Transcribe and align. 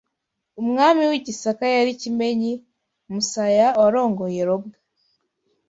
Umwami 0.61 1.03
w’i 1.09 1.19
Gisaka 1.25 1.65
yari 1.75 1.91
Kimenyi 2.01 2.51
Musaya 3.13 3.67
warongoye 3.79 4.41
Robwa, 4.47 4.77